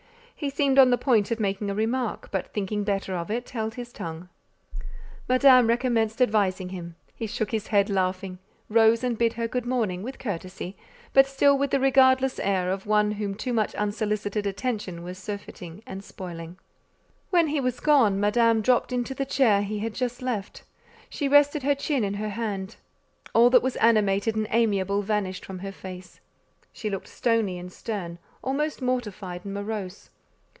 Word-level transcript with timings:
He 0.35 0.49
seemed 0.49 0.79
on 0.79 0.89
the 0.89 0.97
point 0.97 1.29
of 1.29 1.39
making 1.39 1.69
a 1.69 1.75
remark; 1.75 2.29
but 2.31 2.47
thinking 2.47 2.83
better 2.83 3.13
of 3.15 3.29
it, 3.29 3.51
held 3.51 3.75
his 3.75 3.93
tongue. 3.93 4.27
Madame 5.29 5.67
recommenced 5.67 6.19
advising 6.19 6.69
him; 6.69 6.95
he 7.13 7.27
shook 7.27 7.51
his 7.51 7.67
head, 7.67 7.91
laughing, 7.91 8.39
rose 8.67 9.03
and 9.03 9.19
bid 9.19 9.33
her 9.33 9.47
good 9.47 9.67
morning, 9.67 10.01
with 10.01 10.17
courtesy, 10.17 10.75
but 11.13 11.27
still 11.27 11.55
with 11.55 11.69
the 11.69 11.79
regardless 11.79 12.39
air 12.39 12.71
of 12.71 12.87
one 12.87 13.11
whom 13.11 13.35
too 13.35 13.53
much 13.53 13.75
unsolicited 13.75 14.47
attention 14.47 15.03
was 15.03 15.19
surfeiting 15.19 15.83
and 15.85 16.03
spoiling. 16.03 16.57
When 17.29 17.49
he 17.49 17.61
was 17.61 17.79
gone, 17.79 18.19
Madame 18.19 18.61
dropped 18.61 18.91
into 18.91 19.13
the 19.13 19.25
chair 19.27 19.61
he 19.61 19.77
had 19.77 19.93
just 19.93 20.23
left; 20.23 20.63
she 21.07 21.27
rested 21.29 21.61
her 21.61 21.75
chin 21.75 22.03
in 22.03 22.15
her 22.15 22.29
hand; 22.29 22.77
all 23.35 23.51
that 23.51 23.61
was 23.61 23.75
animated 23.75 24.35
and 24.35 24.47
amiable 24.49 25.03
vanished 25.03 25.45
from 25.45 25.59
her 25.59 25.71
face: 25.71 26.19
she 26.73 26.89
looked 26.89 27.07
stony 27.09 27.59
and 27.59 27.71
stern, 27.71 28.17
almost 28.43 28.81
mortified 28.81 29.45
and 29.45 29.53
morose. 29.53 30.09